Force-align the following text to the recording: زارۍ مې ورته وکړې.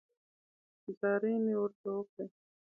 زارۍ 0.99 1.35
مې 1.43 1.53
ورته 1.61 1.87
وکړې. 1.95 2.25